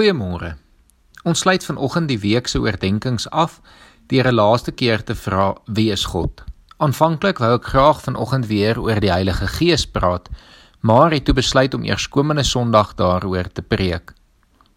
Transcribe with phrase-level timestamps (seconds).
[0.00, 0.54] Goeiemôre.
[1.28, 3.58] Ons sluit vanoggend die week se oordeenkings af
[4.08, 6.40] deur 'n laaste keer te vra wie is God.
[6.78, 10.28] Aanvanklik wou ek graag vanoggend weer oor die Heilige Gees praat,
[10.80, 14.14] maar het toe besluit om eers komende Sondag daaroor te preek.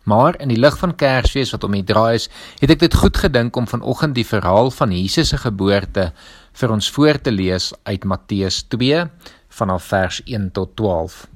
[0.03, 2.29] Maar in die lig van Kersfees wat om die draai is,
[2.59, 6.11] het ek dit goed gedink om vanoggend die verhaal van Jesus se geboorte
[6.53, 9.05] vir ons voor te lees uit Matteus 2
[9.47, 11.32] vanaf vers 1 tot 12.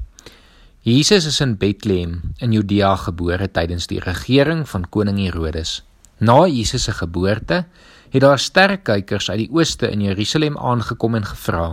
[0.88, 5.82] Jesus is in Bethlehem in Judea gebore tydens die regering van koning Herodes.
[6.23, 7.65] Na Jesus se geboorte
[8.14, 11.65] het daar sterrekykers uit die ooste in Jerusalem aangekom en gevra: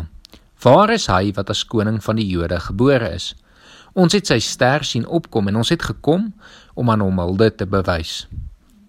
[0.63, 3.37] "Waar is hy wat as koning van die Jode gebore is?
[3.95, 6.33] Ons het sy ster sien opkom en ons het gekom
[6.75, 8.27] om aan hom hulde te bewys."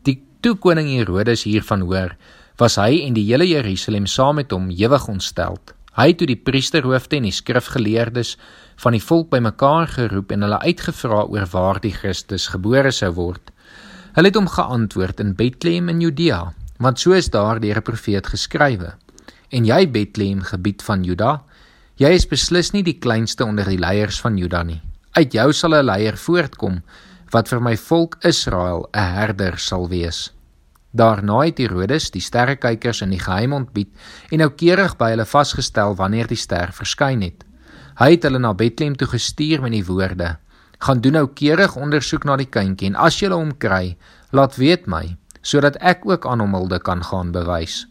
[0.01, 2.17] Die toe koning Herodes hiervan hoor,
[2.57, 5.75] was hy en die hele Jerusalem saam met hom ewig ontsteld.
[5.95, 8.33] Hy het toe die priesterhoofde en die skrifgeleerdes
[8.83, 13.53] van die volk bymekaar geroep en hulle uitgevra oor waar die Christus gebore sou word.
[14.17, 16.41] Hulle het hom geantwoord in Bethlehem in Judea,
[16.83, 18.93] want so is daar deur 'n profeet geskrywe.
[19.51, 21.43] En jy Bethlehem, gebied van Juda,
[21.95, 24.81] jy is beslis nie die kleinste onder die leiers van Juda nie.
[25.13, 26.81] Uit jou sal 'n leier voortkom
[27.31, 30.34] wat vir my volk Israel 'n herder sal wees.
[30.95, 33.89] Daarna het Herodes die sterrekykers in die geheim ontbied
[34.31, 37.43] en noukeurig by hulle vasgestel wanneer die ster verskyn het.
[37.99, 40.37] Hy het hulle na Bethlehem toe gestuur met die woorde:
[40.79, 43.97] "Gaan doen noukeurig ondersoek na die kindjie en as jy hom kry,
[44.31, 47.87] laat weet my, sodat ek ook aan hom hulde kan gaan bewys."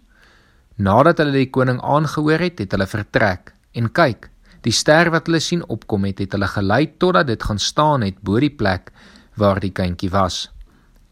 [0.77, 4.31] Nadat hulle die koning aangehoor het, het hulle vertrek en kyk,
[4.63, 8.17] die ster wat hulle sien opkom het, het hulle gelei totdat dit gaan staan het
[8.23, 8.91] bo die plek
[9.37, 10.54] waar die kindjie was.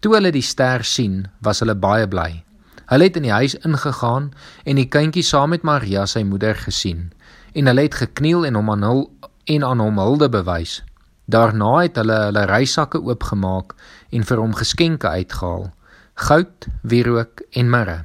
[0.03, 2.43] Toe hulle die ster sien, was hulle baie bly.
[2.91, 4.33] Hulle het in die huis ingegaan
[4.67, 7.13] en die kindjie saam met Maria sy moeder gesien
[7.55, 9.05] en hulle het gekniel en hom aan hul
[9.55, 10.81] en aan hom hulde bewys.
[11.31, 13.77] Daarna het hulle hulle reissakke oopgemaak
[14.11, 15.71] en vir hom geskenke uitgehaal:
[16.27, 18.01] goud, wierook en mirre.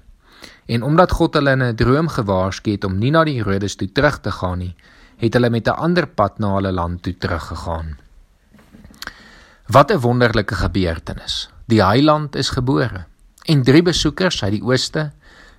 [0.69, 3.91] En omdat God hulle in 'n droom gewaarsku het om nie na die Herodes toe
[3.91, 4.75] terug te gaan nie,
[5.17, 7.97] het hulle met 'n ander pad na hulle land toe teruggegaan.
[9.67, 11.56] Wat 'n wonderlike gebeurtenis.
[11.67, 13.03] Die heiland is gebore
[13.51, 15.09] en drie besoekers uit die ooste,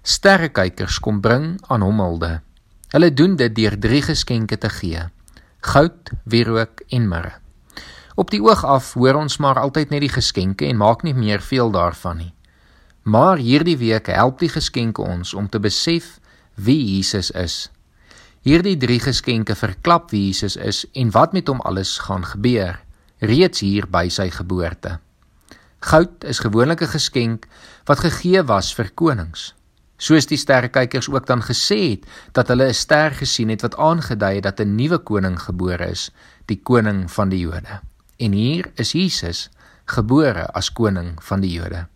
[0.00, 2.38] sterrekykers kom bring aan hom hulde.
[2.94, 5.02] Hulle doen dit deur drie geskenke te gee:
[5.60, 7.34] goud, wierook en mirre.
[8.16, 11.44] Op die oog af hoor ons maar altyd net die geskenke en maak nie meer
[11.44, 12.32] veel daarvan nie.
[13.04, 16.16] Maar hierdie week help die geskenke ons om te besef
[16.54, 17.68] wie Jesus is.
[18.48, 22.80] Hierdie drie geskenke verklap wie Jesus is en wat met hom alles gaan gebeur
[23.20, 24.96] reeds hier by sy geboorte.
[25.80, 27.46] Goud is gewoonlik 'n geskenk
[27.84, 29.54] wat gegee was vir konings.
[29.96, 34.34] Soos die sterrekykers ook dan gesê het dat hulle 'n ster gesien het wat aangedui
[34.34, 36.10] het dat 'n nuwe koning gebore is,
[36.46, 37.80] die koning van die Jode.
[38.16, 39.50] En hier is Jesus
[39.84, 41.86] gebore as koning van die Jode.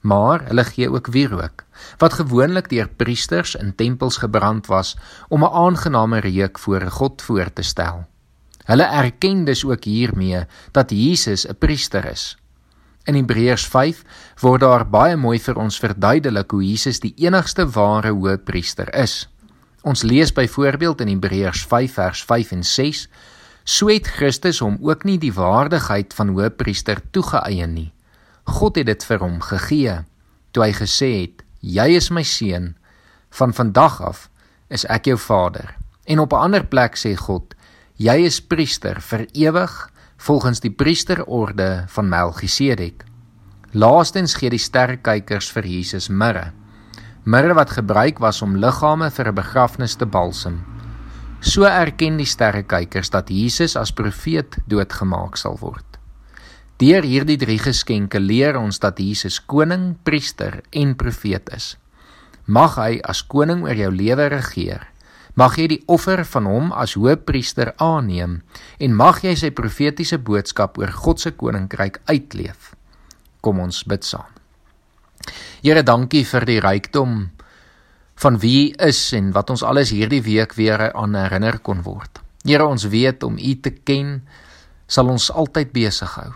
[0.00, 1.64] Maar hulle gee ook wierook
[1.98, 4.96] wat gewoonlik deur priesters in tempels gebrand was
[5.28, 8.06] om 'n aangename reuk voor God voor te stel.
[8.64, 12.41] Hulle erken dus ook hiermee dat Jesus 'n priester is.
[13.04, 14.04] In Hebreërs 5
[14.44, 19.26] word daar baie mooi vir ons verduidelik hoe Jesus die enigste ware hoëpriester is.
[19.82, 23.08] Ons lees byvoorbeeld in Hebreërs 5 vers 5 en 6:
[23.64, 27.90] So het Christus hom ook nie die waardigheid van hoëpriester toegeëien nie.
[28.46, 29.98] God het dit vir hom gegee
[30.54, 32.76] toe hy gesê het: "Jy is my seun,
[33.30, 34.28] van vandag af
[34.70, 35.74] is ek jou vader."
[36.06, 37.54] En op 'n ander plek sê God:
[37.96, 39.90] "Jy is priester vir ewig
[40.22, 43.02] volgens die priesterorde van Melchisedek.
[43.72, 46.52] Laastens gee die sterrekykers vir Jesus mirre.
[47.26, 50.62] Mirre wat gebruik was om liggame vir 'n begrafnis te balsem.
[51.40, 55.98] So erken die sterrekykers dat Jesus as profeet doodgemaak sal word.
[56.76, 61.76] Deur hierdie drie geskenke leer ons dat Jesus koning, priester en profeet is.
[62.46, 64.92] Mag hy as koning oor jou lewe regeer
[65.34, 68.42] Mag jy die offer van hom as hoëpriester aanneem
[68.84, 72.74] en mag jy sy profetiese boodskap oor God se koninkryk uitleef.
[73.40, 74.28] Kom ons bid saam.
[75.62, 77.30] Here, dankie vir die rykdom
[78.22, 82.20] van wie is en wat ons alles hierdie week weer aan herinner kon word.
[82.44, 84.20] Here, ons weet om U te ken
[84.86, 86.32] sal ons altyd besig hou.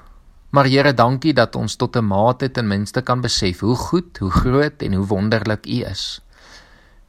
[0.57, 4.31] Maar Here, dankie dat ons tot 'n mate ten minste kan besef hoe goed, hoe
[4.31, 6.23] groot en hoe wonderlik U is.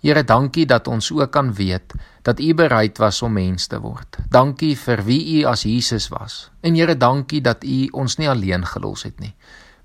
[0.01, 4.19] Here, dankie dat ons ook kan weet dat U bereid was om mens te word.
[4.29, 6.51] Dankie vir wie U as Jesus was.
[6.61, 9.33] En Here, dankie dat U ons nie alleen gelos het nie,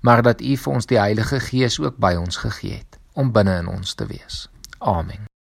[0.01, 3.59] maar dat U vir ons die Heilige Gees ook by ons gegee het om binne
[3.61, 4.47] in ons te wees.
[4.79, 5.32] Amen.